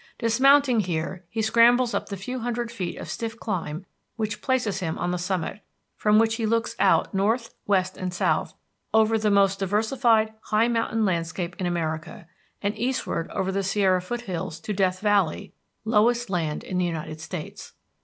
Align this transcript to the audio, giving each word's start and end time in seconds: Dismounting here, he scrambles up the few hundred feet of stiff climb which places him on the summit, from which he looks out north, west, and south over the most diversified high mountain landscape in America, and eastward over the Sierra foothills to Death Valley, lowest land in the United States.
Dismounting 0.17 0.79
here, 0.79 1.25
he 1.29 1.43
scrambles 1.43 1.93
up 1.93 2.09
the 2.09 2.17
few 2.17 2.39
hundred 2.39 2.71
feet 2.71 2.97
of 2.97 3.07
stiff 3.07 3.39
climb 3.39 3.85
which 4.15 4.41
places 4.41 4.79
him 4.79 4.97
on 4.97 5.11
the 5.11 5.19
summit, 5.19 5.59
from 5.95 6.17
which 6.17 6.37
he 6.37 6.47
looks 6.47 6.75
out 6.79 7.13
north, 7.13 7.53
west, 7.67 7.97
and 7.97 8.11
south 8.11 8.55
over 8.95 9.19
the 9.19 9.29
most 9.29 9.59
diversified 9.59 10.33
high 10.45 10.67
mountain 10.69 11.05
landscape 11.05 11.55
in 11.59 11.67
America, 11.67 12.25
and 12.63 12.75
eastward 12.79 13.29
over 13.29 13.51
the 13.51 13.61
Sierra 13.61 14.01
foothills 14.01 14.59
to 14.61 14.73
Death 14.73 15.01
Valley, 15.01 15.53
lowest 15.85 16.31
land 16.31 16.63
in 16.63 16.79
the 16.79 16.85
United 16.85 17.21
States. 17.21 17.73